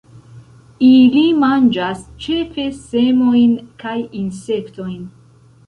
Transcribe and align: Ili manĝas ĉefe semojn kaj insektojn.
Ili 0.87 1.21
manĝas 1.43 2.01
ĉefe 2.25 2.67
semojn 2.79 3.55
kaj 3.87 3.97
insektojn. 4.25 5.01